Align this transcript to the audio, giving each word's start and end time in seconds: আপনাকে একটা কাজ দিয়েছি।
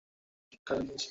আপনাকে 0.03 0.53
একটা 0.53 0.65
কাজ 0.67 0.79
দিয়েছি। 0.79 0.99